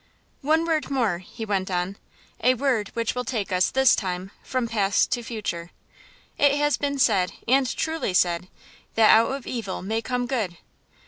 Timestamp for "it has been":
6.39-6.97